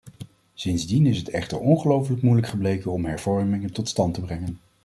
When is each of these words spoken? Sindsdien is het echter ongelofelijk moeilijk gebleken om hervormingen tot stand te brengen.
Sindsdien 0.53 1.05
is 1.05 1.17
het 1.17 1.29
echter 1.29 1.59
ongelofelijk 1.59 2.21
moeilijk 2.21 2.47
gebleken 2.47 2.91
om 2.91 3.05
hervormingen 3.05 3.73
tot 3.73 3.89
stand 3.89 4.13
te 4.13 4.21
brengen. 4.21 4.59